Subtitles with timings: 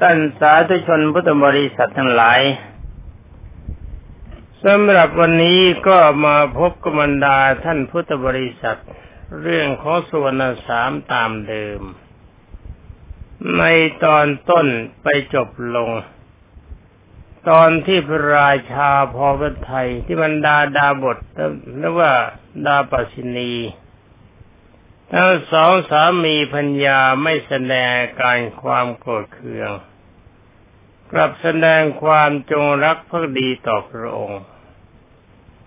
[0.00, 2.40] ท่านสาธุชนพุทธบริษัททั้งหลาย
[4.64, 8.80] สำหรับวันนี้ก็มาพบกบันดาท่านพุทธบริษัท
[9.42, 11.80] เรื่องของสุวรรณสามตามเดิม
[13.58, 13.62] ใน
[14.04, 14.66] ตอนต้น
[15.02, 15.90] ไปจบลง
[17.48, 21.18] ตอนที่พระราชาพอพระไทยที่บรรดาดาบท
[21.78, 22.12] เรียกว่า
[22.66, 23.52] ดาปสินี
[25.14, 29.70] ทั้งสองสามีพัญญาไม่แสดงการความโกรธเคือง
[31.10, 34.42] กลับแสดงความจงรักภักดีต่อพระองค์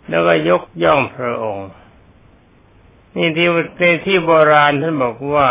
[0.07, 1.69] แล้วก็ยกย่องพระองค์
[3.15, 5.49] นี่ที่ในที่โบราณท่านบอกว่า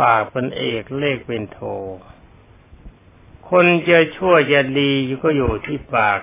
[0.00, 1.60] ปากเป็นเอกเลขเป็นโท
[3.50, 6.20] คนจะชั่วจะดีก็อยู่ที่ปาก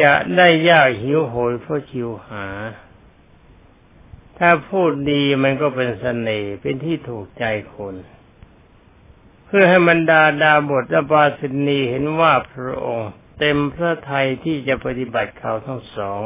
[0.00, 2.46] จะได้ยากหิวโหยเพราะชิวหา
[4.44, 7.94] ถ้าพูดดีมันก็เป็นสเสน่ห์เป็นที่ถูกใจคน
[9.46, 16.20] เพื่อให้บรรดาดาบทและปาสินีเห็นว่าพระองค์เต็มพระทัยที่จะปฏิบัติเขาทั้งสอง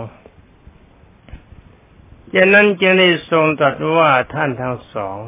[2.35, 5.19] ฉะนั้นจึงได้ทรงตรัสว่าท่านทั้งสอง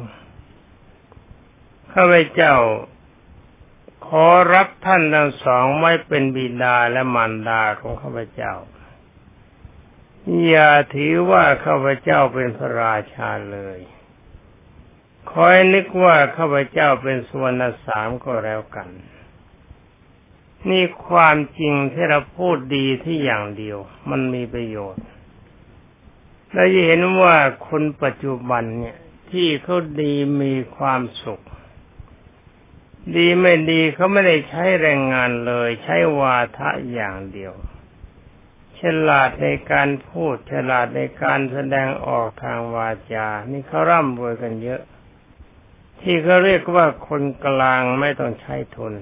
[1.93, 2.55] ข้าพเจ้า
[4.07, 8.53] ขอรับท่านทั้งสองไว้เป็นบิดาและมารดาของข้าพเจ้า
[10.47, 13.79] อย่าถือว่าข้าพเจ้าเป็นพระราชาเลย
[15.31, 18.89] คอยนึกว่าข้าพเจ้าเป็นสวรรณสามก็แล้วกัน
[20.69, 23.77] นี่ความจริงที่เราพูดดีที่อย่างเดียว
[24.09, 25.05] มันมีประโยชน์
[26.53, 27.35] เราจะเห็นว่า
[27.67, 28.97] คนปัจจุบันเนี่ย
[29.31, 31.41] ที่เขาดีมีความสุข
[33.15, 37.53] ดีไม่ดีเขาไม่ได้ใช้แรงงานเลย ใช้วาทะอย่างเดียว
[38.81, 44.81] ฉลาดในการพูด ฉลาดในการแสดงออกทางวาจา นี่เขาร่ำรวยกันเยอะ
[46.01, 48.93] ที่เขาเรียกว่าคนกลางไม่ต้องใช้ทุน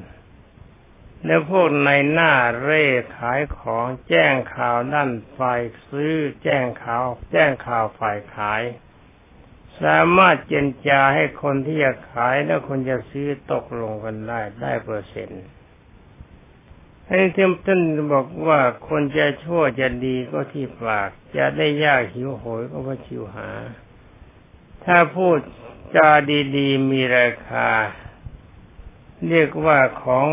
[1.26, 2.34] แล้วพวกในหน้า
[2.64, 2.86] เร่
[3.18, 8.64] ขายของแจ้งข่าวด้านฝ่ายซื้อ แจ้งข่าว แจ้งข่าวฝ่ายขาย
[9.82, 15.44] สามารถเจนจาให้คนที่จะขายและคนจะซื้อตกลงกันได้ได้เปอร์เซ็นต์
[17.10, 17.82] ให้เทมท่าน
[18.14, 23.50] บอกว่าคนจะชั่วจะดีก็ที่ปาก จะได้ยากหิวโหยก็เพราะชิวหา
[24.86, 25.38] ถ้าพูด
[25.96, 26.10] จา
[26.58, 27.68] ดีๆมีราคา
[29.30, 30.28] เรียกว่าของ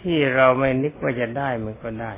[0.00, 2.12] ที่เราไม่นึกว่าจะได้มันก็ได้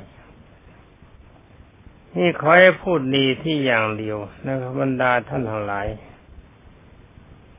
[2.17, 5.87] นี่ขอให้พูดดีที่อย่างเดียวนะครับบรรดาท่านทั้งหลาย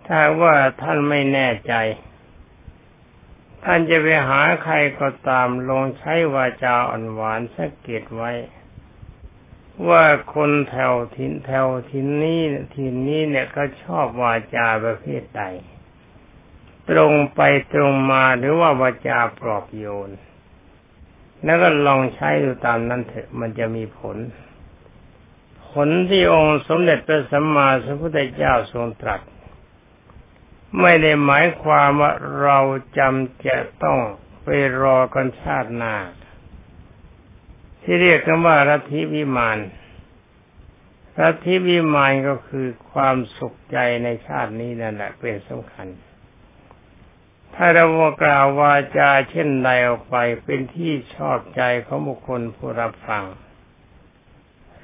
[0.05, 1.73] ถ้าว่าท่านไม่แน่ใจ
[3.69, 8.31] ท่านจะไปหาใครก็ตามลงใช้วาจาอ่อนหวานสังเกตไว้
[9.87, 12.41] ว่าคนแถวทินแถวทินนี้
[12.75, 15.43] ทินนี้เนี่ยเขาชอบวาจาประเภทใด
[16.89, 17.41] ตรงไป
[17.73, 20.09] ตรงมาหรือว่าวาจาปลอบโยน
[21.43, 24.17] แล้วก็ลองใช้ดูตามนั้นเถอะมันจะมีผล
[25.69, 29.21] ผลที่องค์สมเด็จพระสัมมาสัมพุทธเจ้าทรงตรัส
[30.81, 32.11] ไม่ได้หมายความว่า
[32.41, 32.59] เรา
[32.97, 33.99] จำจะต้อง
[34.43, 34.47] ไป
[34.81, 35.95] รอกันชาติหน้า
[37.81, 39.59] ที่เรียกกันว่ารัธิวิมาน
[41.21, 45.87] รัธิวิมานก็คือความสุขใจในชาตินี้นั่นแหละเป็นสำคัญ
[47.55, 47.85] ถ้าเรา
[48.23, 53.23] กล่าววาจาเช่นใดออกไปเป็นที่ชอบใจของบุคคลผู้รับฟัง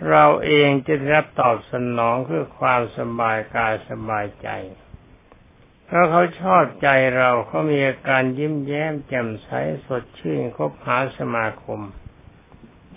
[0.10, 4.50] เราเองจะรับตอบสนองคือความสบายกายสบายใจ
[5.86, 9.50] เพราะเขาชอบใจเราเขามีอาการยิ้มแย้มแจ่มใส
[9.86, 11.82] สดชื่นคบหาสมาคม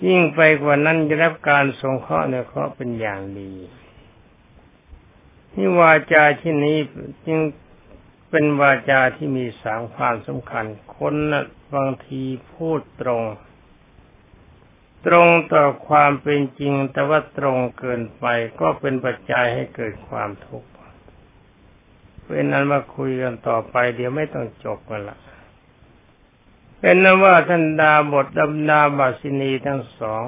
[0.04, 3.52] ยิ่งไปกว่านั้นจะรับการสงเคราะห์ในเคราะห์เป็นอย่างดี
[5.54, 6.78] นี่วาจาที่นี้
[7.26, 7.38] จึง
[8.30, 10.64] เป็นวาจาที่มีสามความสำคัญ
[10.96, 11.44] คนนะ
[11.74, 13.22] บางทีพูดตรง
[15.06, 18.26] ตรงต่อความเป็นจริง แต่ว่าตรงเกินไป
[18.60, 20.68] ก็เป็นปัจจัยให้เกิดความทุกข์
[22.26, 25.18] เป็นนั้นมาคุยกันต่อไปเดี๋ยวไม่ต้องจบกันละ
[26.78, 30.24] เป็นนั้นว่าท่านดาบทดำนาบาสินีทั้งสอง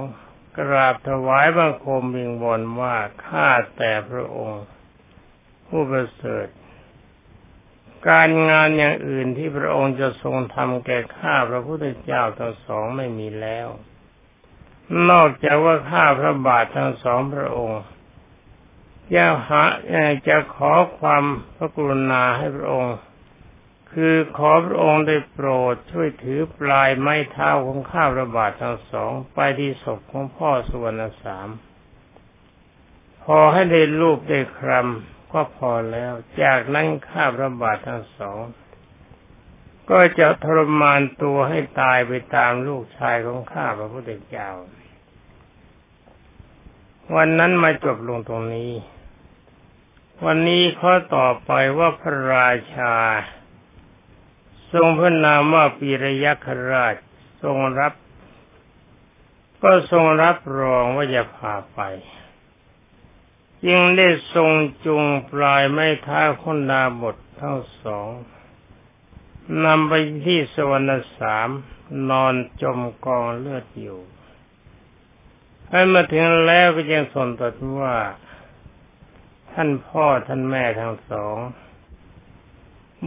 [0.58, 4.64] กราบถวายบังคมวิงวอนว่าข้าแต่พระองค์
[5.66, 6.46] ผู้ประเสริฐ
[8.08, 13.68] การงานอย่างอื่นที่พระองค์จะทรงทำแก่ข้าพระพุทธเจ้าทั้งสองไม่มีแล้ว
[15.10, 17.80] นอกจากว่าข้าพระบาททั้งสองพระองค์
[19.14, 19.62] จะหา
[20.28, 21.24] จะขอความ
[21.56, 22.96] พระกรุณาให้พระองค์
[23.92, 31.48] คือขอพระองค์ได้โปรดช่วยถือปลายไม้เท้าของข้าพระบาททั้งสองไปที่ศพของพ่อสุวรรณสาม
[33.24, 36.12] พอให้ได้รูปได้ครำก็พอแล้ว
[36.42, 38.38] จากนั้นข้าพระบาททั้งสอง
[39.90, 44.50] ก็จะทรมานตัวให้ตายไปตามลูกชายของข้าพระพุทธเจ้า
[47.14, 48.70] วันนั้นมาจบลงตรงนี้
[50.24, 52.94] วันนี้ข้อต่อไปว่าพระราชา
[54.72, 56.94] ทรงพระนามว่าปีระยะคราช
[57.42, 57.92] ทรงรับ
[59.62, 61.80] ก็ทรงรับรองว่าจะพาไป
[63.64, 64.50] จึงได้ทรง
[64.84, 68.08] จุงปลายไม้เท้าคนดาบททั้งสอง
[69.64, 69.92] นำไป
[70.26, 71.48] ที่สวรรค์สาม
[72.10, 74.00] นอนจมกองเลือดอยู่
[75.70, 77.94] ให้มาถึงแล้วก็ยังสนตดว่า
[79.52, 81.36] ท่านพ่อท่านแม่ทั้งสอง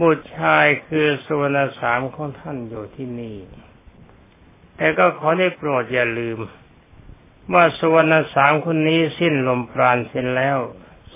[0.00, 3.36] บุตรชายคือสุวรรค์สามของท่านอยู่ที่นี่
[4.76, 6.38] แต่ก็ขอได้โปรดอย่าลืม
[7.52, 10.58] ว่าสุวรรณสามคนนี้สิ้นลมปราณเสร็จแล้ว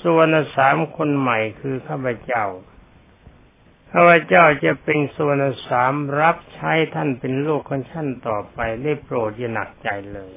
[0.00, 2.44] สุวรรณสามคนใหม่คือข้าพเจ้า
[3.92, 10.34] ข้าพเจ้าจะเป็นสุวรรณสามรับใช้ท่านเป็นลูกของท่านต่อไปได้โปรดอย่าหนักใจเลย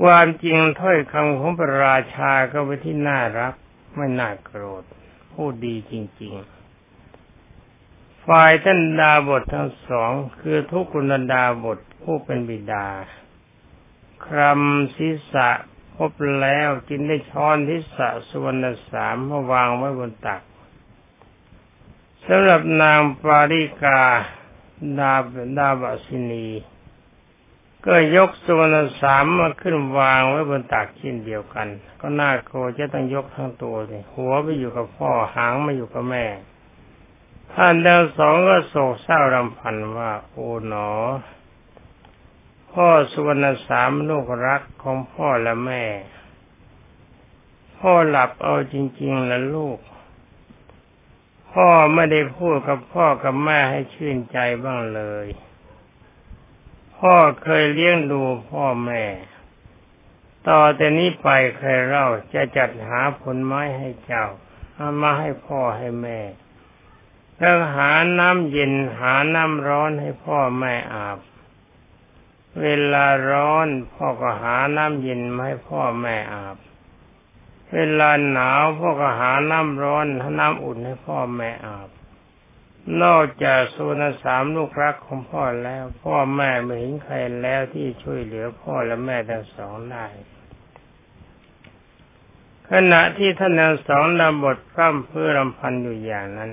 [0.00, 3.54] ความจริงถ้อยคำของพระราชาก็ไปที่น่ารัก
[3.96, 4.84] ไม่น่าโกรธ
[5.32, 6.34] พูดดีจริง
[7.50, 12.86] ๆ ฝ่ายท่านดาบททั้งสองคือทุกขุนดาบทผู้เป็นบิดา
[14.26, 15.50] ครำศีรษะ
[15.96, 20.42] พบแล้วจึงได้ช้อนทิศะสุวรรณสามมาวางไว้บนตัก
[22.26, 24.00] สำหรับนางปาริกา
[24.98, 25.24] ดาบ
[25.58, 26.46] ดาบสินี
[27.86, 31.68] ก็ยกสุวรรณสามมาขึ้นวางไว้บนตักเช่นเดียวกัน
[32.00, 36.26] ก็น่าโกรธจะต้องยกทั้งตัวเลยหัวไปอยู่กับพ่อหางมาอยู่กับแม่
[37.52, 40.90] ท่านทั้งสองก็โศกเศร้ารำพันว่า โอ๋หนอ
[42.72, 45.84] พ่อสุวรรณสามลูกรักของพ่อและแม่
[47.78, 49.78] พ่อหลับเอาจริงๆละลูก
[51.52, 55.28] พ่อไม่ได้พูดกับพ่อกับแม่ให้ชื่นใจบ้างเลย
[56.98, 59.04] พ่อเคยเลี้ยงดูพ่อแม่
[60.48, 62.04] ต่อแต่นี้ไปเคยเรา
[62.34, 64.26] จะจัดหาผลไม้ให้เจ้า
[64.74, 66.18] เอามาให้พ่อให้แม่
[67.38, 71.18] แล้วหาน้ำเย็นหาน้ำร้อนให้พ่อแม่อาบ
[72.62, 76.56] เวลาร้อนพ่อก็หาน้ำเย็นมาให้พ่อแม่อาบ
[77.74, 80.06] เวลาหนาวพ่อก็หาน้ำร้อน
[80.40, 81.88] น้ำอุ่นให้พ่อแม่อาบ
[83.02, 90.06] นอกจากสุนสามลูกรักของพ่อแล้ว พ่อแม่ไม่เห็นใครแล้วที่ช่วยเหลือพ่อและแม่ทั้งสองได้
[92.70, 96.52] ขณะที่ท่านทั้งสองดำบทพร่ำเพื่อรำพันอยู่อย่างนั้น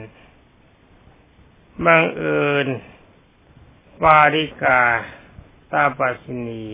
[1.85, 2.67] บังเอิญ
[4.01, 4.81] ปาริกา
[5.71, 6.65] ตาปัสินี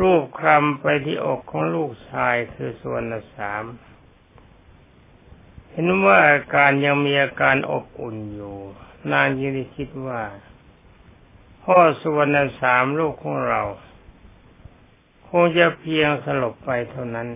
[0.00, 3.02] รูปคลำไปที่อกของลูกชายคือส่วน
[3.36, 3.64] สาม
[5.76, 8.56] เห็นว่าอาการยังมีอาการอบอุ่นอยู่
[9.12, 10.22] นางยินดีคิดว่า
[11.62, 13.62] พ่อสุวรรณสามลูกของเรา
[15.28, 17.28] คงจะเพียงสลบไปเท่านั้น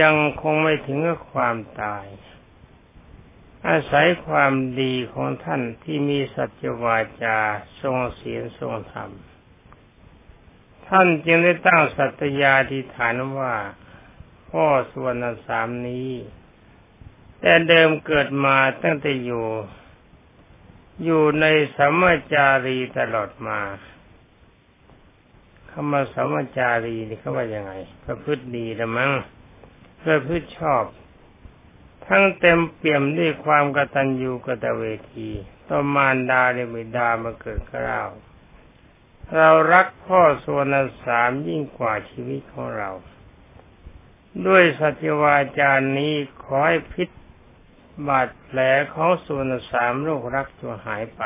[0.00, 2.06] ยังคงไม่ถึงกับความตาย
[3.68, 7.38] อาศัยความดีของท่านที่มีสัจวาจา
[7.80, 9.10] ทรงเสียงทรงธรรม
[10.88, 13.54] ท่านจึงได้ตั้งสัตยาธิฐานว่า
[14.50, 15.14] พ่อส่วน
[15.46, 16.10] สามนี้
[17.40, 19.46] แต่เดิมเกิดมาตั้งแต่อยู่
[21.04, 21.46] อยู่ใน
[21.76, 23.60] สัมมาจารีตลอดมา
[25.70, 27.72] คำว่าสัมมาจารีนี่เขาว่ายังไง
[28.04, 29.12] ประพฤติดีละมั้ง
[30.04, 30.84] ประพฤติชอบ
[32.06, 35.30] ทั้งเต็มเปี่ยมด้วยความกตัญญูกตเวที
[35.68, 38.10] ต่อมารดาและบิดามาเกิดกล้าว
[39.36, 40.66] เรารักพ่อส่วน
[41.04, 42.90] สามยิ่งกว่าชีวิตของเรา
[44.46, 47.08] ด้วยสัจวาจานี้ขอให้พิษ
[48.08, 48.58] บาดแผล
[48.92, 51.22] ของส่วนสามโรครักจะหายไป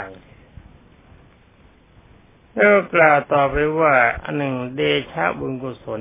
[2.54, 4.80] แล้วกล่าวต่อไปว่าอันหนึ่งเด
[5.12, 6.00] ชะบุญกุศล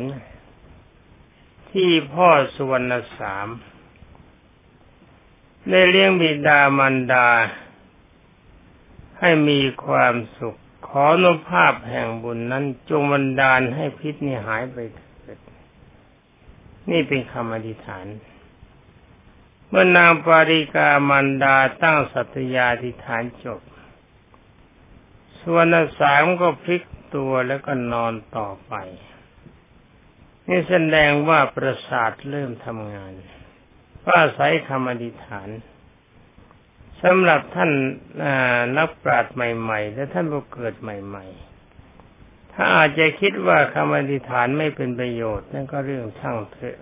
[1.72, 3.48] ที่พ่อสุวรรณสาม
[5.70, 7.27] ได้เลี้ยงบิดามารดา
[9.20, 10.56] ให้มีความสุข
[10.88, 15.39] ขออนุภาพแห่งบุญนั้น จงบันดาลให้พิษนี้หายไปเถิด
[16.89, 18.06] นี่เป็นคำอธิษฐาน
[19.75, 23.62] เมื่อนางปาริกามารดาตั้งสัตยาธิฐานจบ
[25.42, 25.65] ส่วน
[26.00, 26.84] สามก็พลิก
[27.15, 28.74] ตัวแล้วก็นอนต่อไป
[30.48, 33.13] นี่แสดงว่าประสาทเริ่มทำงาน
[34.03, 35.50] ก็อาศัยคำอธิษฐาน
[37.01, 37.72] สำหรับท่าน
[38.77, 41.25] นักปราชญ์ใหม่ ๆ และท่านผู้เกิดใหม่
[41.89, 46.77] ๆ ถ้าอาจจะคิดว่าคำอธิษฐานไม่เป็นประโยชน์นั่นก็เรื่องช่างเถอะ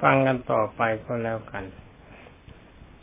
[0.00, 1.66] ฟังกันต่อไปก็แล้วกัน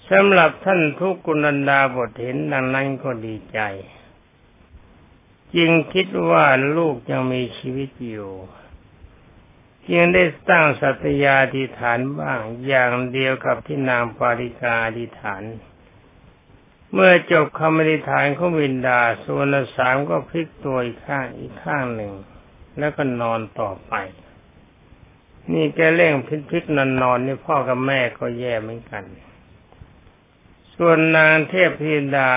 [0.09, 3.59] สำหรับท่านทุกกุนันดาบทเห็นดังนั้นก็ดีใจ
[5.55, 6.45] จึงคิดว่า
[6.77, 8.31] ลูกยังมีชีวิตอยู่
[9.89, 15.43] จึงได้ตั้งสัตยาธิฐานบ้างอย่างเดียวกับที่นางปาริกาธิฐาน
[16.93, 19.45] เมื่อจบคำอธิษฐานของวินดาส่วน
[19.75, 22.13] สามก็พลิกตัวอีกข้างอีกข้างหนึ่ง
[22.79, 23.93] แล้วก็นอนต่อไป
[25.53, 29.03] นี่แกเร่งพลิกๆนอนนอนนี่พ่อกับแม่ก็แย่เหมือนกัน
[30.77, 32.33] ส่วนนางเทพธิดา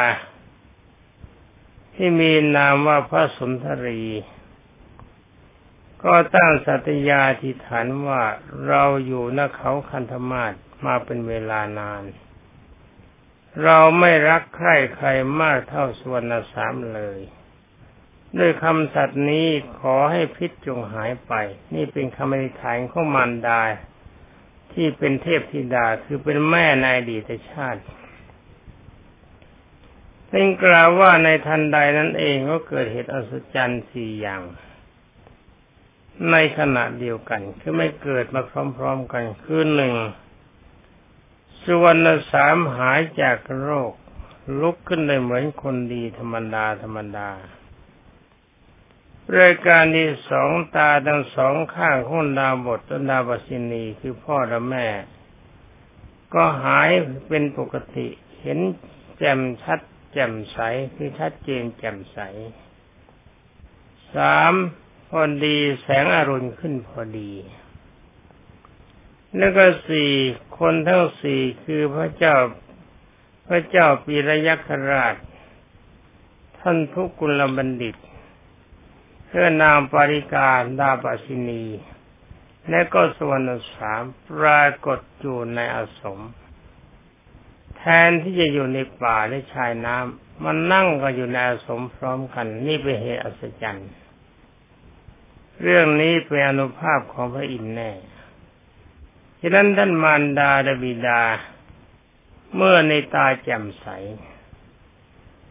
[1.94, 4.02] ที่มีนามว่าพระสุนทรี
[6.04, 8.22] ก็ตั้งสัตยาธิฐานว่า
[8.66, 10.52] เราอยู่นเขาคันธมาศ
[10.84, 12.04] มาเป็นเวลานาน
[13.64, 15.08] เราไม่รักใครใคร
[15.40, 17.20] มากเท่าสวรรณสามเลย
[18.38, 21.32] ด้วยคำสัตย์นี้ขอให้พิษจงหายไป
[21.74, 23.60] นี่เป็นคำอธิษฐานของมารดา
[24.72, 27.82] ที่เป็นเทพธิดาคือเป็นแม่ในอดีตชาติ
[30.28, 34.42] เป็นกล่าวว่าในทันใดนั้นเองก็เกิดเหตุอัศจรรย์สี่อย่าง
[36.30, 38.42] ในขณะเดียวกัน คือไม่เกิดมา
[38.76, 39.94] พร้อมๆกันคือหนึ่ง
[41.62, 43.92] สุวรรณสามหายจากโรค
[44.60, 47.30] ลุกขึ้นได้เหมือนคนดีธรรมดาธรรมดา
[49.38, 54.86] รายการที่สองตาทั้งสองข้างของดาบทและดาบสินีคือพ่อและแม่
[56.34, 56.88] ก็หาย
[57.28, 58.06] เป็นปกติ
[58.40, 58.58] เห็น
[59.18, 59.78] แจ่มชัด
[60.18, 60.58] แจ่มใส
[60.94, 62.18] คือชัดเจนแจ่มใส
[64.14, 64.52] สาม
[65.08, 67.32] พอดีแสงอรุณขึ้นพอดี
[69.36, 70.12] แล้วก็สี่
[70.58, 72.36] คนทั้งสี่คือพระเจ้า
[73.46, 75.14] พระเจ้าปีระยักษราช
[76.58, 77.96] ท่านทุกกุลบัณฑิต
[79.26, 80.48] เพื่อนามปาริกา
[80.80, 81.64] ดาบสินี
[82.70, 86.20] และก็สวรรณสามปรากฏอยู่ในอาสม
[87.86, 93.90] ทนที่จะอยู่ในป่าและชายน้ำมันนั่งก็อยู่ในอาสมพร้อมกัน นี่เป็นเหตุอัศจรรย์
[95.62, 97.90] เรื่องนี้เป็นอนุภาพของพระอินทร์แน่
[99.40, 101.22] ฉะนั้นท่านมารดาดบิดา
[102.54, 103.86] เมื่อในตาแจ่มใส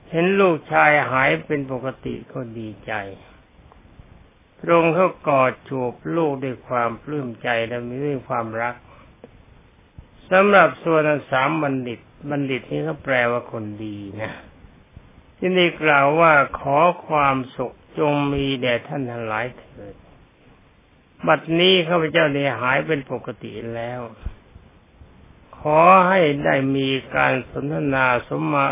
[0.10, 2.94] เห็นลูกชายหายเป็นปกติก็ดีใจ
[4.60, 8.76] พระองค์เขากอดจูบลูกด้วยความปลื้มใจและมีด้วยความรัก
[10.32, 11.02] สำหรับส่วน
[11.32, 14.34] สามบัณฑิต บัณฑิตนี้เขาแปลว่าคนดีนะ
[15.38, 16.78] ที่นี่กล่าวว่าขอ
[17.08, 19.96] ความสุขจงมีแด่ท่านทั้งหลายเถิด
[21.28, 24.02] บัดนี้ข้าพเจ้าได้หายเป็นปกติแล้ว
[25.58, 28.66] ขอให้ได้มีการสนทนาสมมา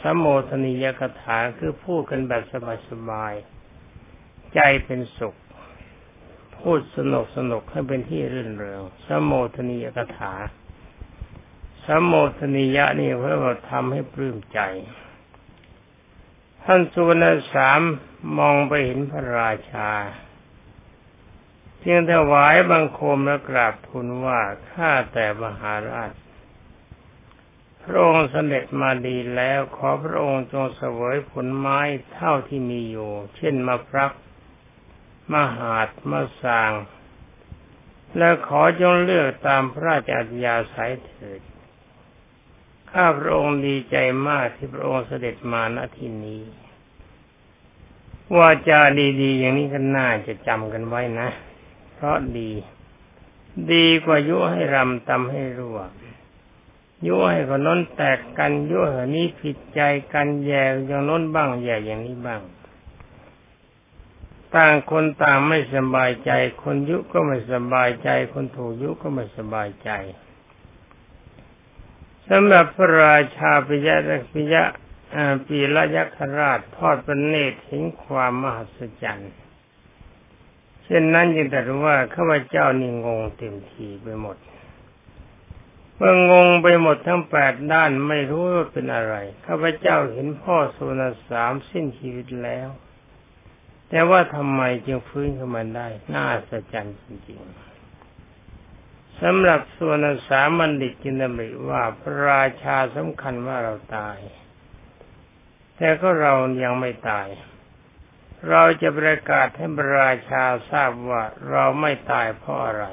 [0.00, 2.42] สมโมทนิยกถาคือพูดกันแบบ
[2.90, 5.36] สบายๆ ใจเป็นสุข
[6.58, 10.32] พูดสนุกสนุกให้เป็นที่รื่นเริงสมโมทนิยกถา
[11.84, 13.36] สมโมทนิยะนี่เพื่อ
[13.70, 14.60] ทำให้ปลื้มใจ
[16.64, 17.80] ท่านสุวรรณสาม
[18.38, 19.90] มองไปเห็นพระราชา
[21.78, 26.12] เพียงถวายบังคมและกราบทูลว่าข้าแต่มหาราช
[27.82, 31.80] พระองค์เสด็จมาดีแล้วขอพระองค์จงเสวยผลไม้
[32.12, 34.12] เท่าที่มีอยู่ เช่นมะพร้าว
[35.32, 36.72] มหาดมะสาง
[38.16, 41.40] และขอจงเลือกตามพระราชอัธยาศัยเถิด
[42.92, 43.96] ข้าพระองค์ดีใจ
[44.28, 46.40] มากที่พระองค์เสด็จมาณที่นี้
[48.36, 48.80] ว่าจา
[49.22, 51.28] ดีๆ อย่างนี้ก็น่าจะจำกันไว้นะ
[51.94, 52.50] เพราะดี
[53.72, 55.80] ดีกว่ายุให้รำตำให้รั่ว
[57.06, 59.80] ยุให้คนน้นแตกกันยุให้นี้ผิดใจ
[60.12, 62.40] กันแย่อย่างน้นบ้างแย่อย่างนี้บ้าง
[64.54, 66.30] ต่างคนต่างไม่สบายใจ
[66.62, 69.90] คนยุก็ไม่สบายใจ คนถูกยุก็ไม่สบายใจ
[72.30, 73.96] สำหรับพระราชาปิยะ
[74.32, 74.64] ปิยะ
[75.46, 79.32] ปีละยักษราชทอดพระเนตรถึงความมหัศจรรย์
[80.84, 84.36] เช่นนั้นจึงแต่รู้ว่าข้าพเจ้านี่งงเต็มทีไปหมด
[85.96, 89.14] เมื่องงไปหมดทั้งแปดด้านไม่รู้ว่าเป็นอะไร
[89.46, 92.68] ข้าพเจ้าเห็นพ่อสุนสามสิ้นชีวิตแล้ว
[93.88, 97.69] แต่ว่าทำไมจึงฟื้นขึ้นมาได้ น่าอัศจรรย์จริงๆ
[99.24, 99.98] สำหรับส่วน
[100.28, 104.18] สามัญดิจินดมิว่าพระราชาสำคัญว่าเราตาย
[105.76, 107.28] แต่ก็เรายังไม่ตาย
[108.48, 112.86] เราจะประกาศให้พระราชาทราบว่าเราไม่ตายเพราะอะไร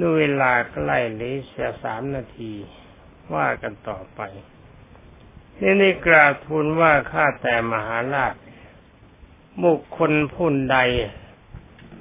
[0.00, 2.52] ด้วยเวลาใกล้เหลือเสียสามนาที
[3.34, 4.20] ว่ากันต่อไป
[5.60, 8.34] นี่นี่กราบทูลว่าข้าแต่มหาราช
[9.64, 10.78] บุคคลผู้ใด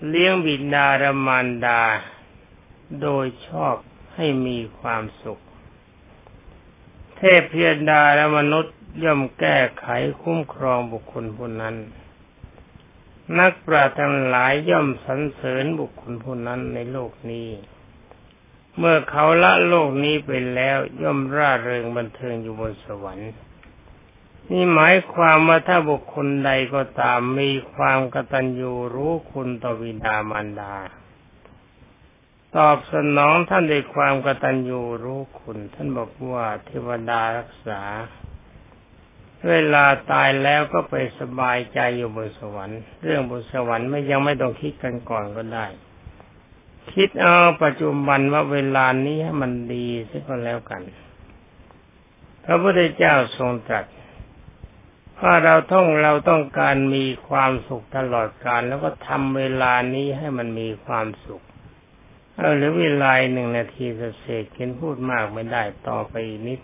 [0.07, 1.81] เลี้ยงบิดาระมานดา
[3.01, 3.75] โดยชอบ
[4.15, 5.44] ให้มีความสุข
[7.17, 9.88] เทพเพียดาและมนุษย์ย่อมแก้ไข
[10.22, 11.75] คุ้มครองบุคคลผู้นั้น
[13.39, 17.50] นักปราชญ์ทั้งหลายย่อมสรรเสริญบุคคลผู้นั้นในโลกนี้
[18.77, 23.32] เมื่อเขาละโลกนี้ไปแล้วย่อมร่าเริงบันเทิงอยู่บนสวรรค์
[24.51, 30.74] นี่หมายความว่าถ้าบุคคลใดก็ตามมีความกตัญญูรู้คุณต่อวิดามารดา
[32.56, 37.82] ตอบสนองท่านด้วยความกตัญญูรู้คุณ ท่านบอกว่าเทวดารักษา
[39.50, 45.66] เวลาตายแล้วก็ไปสบายใจอยู่บนสวรรค์ เรื่องบนสวรรค์ไม่ยังไม่ต้องคิดกันก่อนก็ได้
[46.94, 50.84] คิดเอาปัจจุบันว่าเวลานี้ให้มันดีสัก็แล้วกัน
[52.46, 53.86] พระพุทธเจ้าทรงตรัส
[55.20, 61.44] ถ้าเราท่องเราต้องการมีความสุขตลอดกาลแล้วก็ทำเวลานี้ให้มันมีความสุข
[62.39, 63.86] เอาหรือเวลาหนึ่งนาที
[64.20, 66.13] เศษเขียนพูดมากไม่ได้ต่อไป
[66.48, 66.60] นิด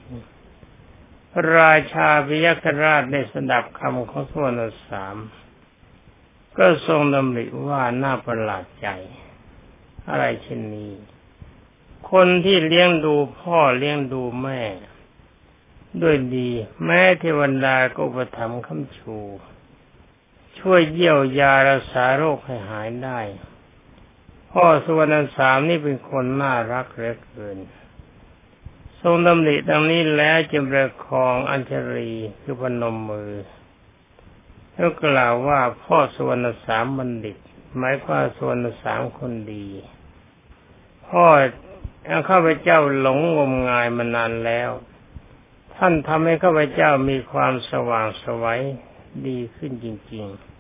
[1.58, 4.52] ราชาพิยคราชได้สดับคำของสวน
[4.88, 5.18] สาม
[6.58, 8.88] ก็ทรงดำริว่าน่าประหลาดใจ
[10.10, 10.94] อะไรเช่นนี้
[12.12, 14.62] คนที่เลี้ยงดูพ่อเลี้ยงดูแม่
[16.02, 16.50] ด้วยดี
[16.86, 19.18] แม่เทวดาก็อุปถัมคำชู
[20.60, 23.20] ช่วยเยี่ยวยารักษาโรคให้หายได้
[24.54, 27.58] พ่อสุวรรณสามนี่เป็นคนน่ารักเหลือเกิน
[29.02, 33.32] ทรงดำริดังนี้แล้วจึงประคองอัญชรีคือพนมมือ
[34.74, 37.38] แล้วกล่าวว่าพ่อสุวรรณสามบัณฑิต
[37.78, 39.68] หมายความสุวรรณสามคนดี
[41.08, 41.26] พ่อ
[42.30, 44.70] ข้าพเจ้าหลงงมงายมานานแล้ว
[45.76, 48.62] ท่านทำให้ข้าพเจ้ามีความสว่างสวัย
[49.28, 50.53] ดีขึ้นจริง ๆ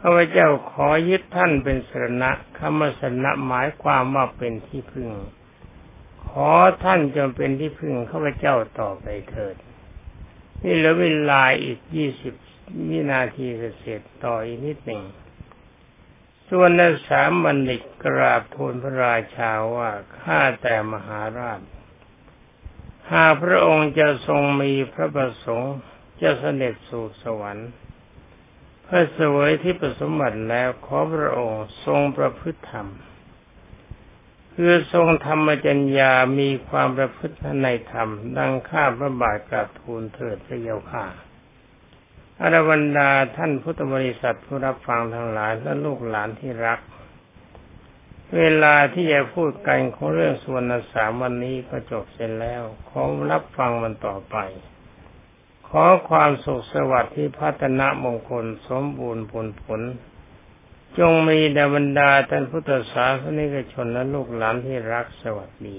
[0.00, 5.10] ข้าพเจ้าขอยึดท่านเป็นสรณะคำว่าสรณะหมายความว่าเป็นที่พึ่ง
[6.26, 6.50] ขอ
[6.84, 9.56] ท่านจงเป็นที่พึ่งข้าพเจ้าต่อไปเถิด
[10.62, 12.34] นี่เหลือเวลาอีกยี่สิบ
[12.88, 15.02] วินาทีเสร็จต่ออีกนิดหนึ่ง
[16.48, 21.60] ส่วนนักสามบัณฑิตกราบทูลพระราชาว่าข้าแต่มหาราช
[23.12, 25.74] หากพระองค์จะทรงมีพระประสงค์
[26.20, 27.70] จะเสด็จสู่สวรรค์
[28.86, 32.88] พระสวยที่ประสมบัติแล้วขอพระองค์ทรงประพฤติธรรม
[34.54, 41.04] คือทรงธรรมจัญญามีความประพฤติในธรรม ดังข้าพระบาทกราบทูลเถิดพระเยาค่า
[42.40, 46.80] อรวรรดาท่านพุทธบริษัทผู้รับฟังทั้งหลายและลูกหลานที่รัก
[48.36, 54.36] เวลาที่จะพูดกันของเรื่องส่วนสามวันนี้ก็จบเสร็จแล้วขอรับฟังมันต่อไป
[55.84, 59.80] อความสุขสวัสดิ์ที่พัฒนามงคลสมบูรณ์ผลผล
[60.98, 65.78] จงมีแด่บรรดาท่านพุทธศาสนิกชนและลูกหลานที่รักสวัสดี